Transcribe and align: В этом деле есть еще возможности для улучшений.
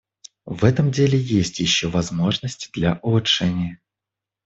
В 0.47 0.63
этом 0.65 0.89
деле 0.89 1.19
есть 1.19 1.59
еще 1.59 1.87
возможности 1.87 2.71
для 2.73 2.97
улучшений. 3.03 3.77